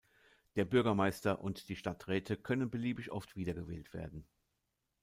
Der 0.55 0.65
Bürgermeister 0.65 1.41
und 1.41 1.69
die 1.69 1.75
Stadträte 1.75 2.35
können 2.35 2.71
beliebig 2.71 3.11
oft 3.11 3.35
wiedergewählt 3.35 3.93
werden. 3.93 4.25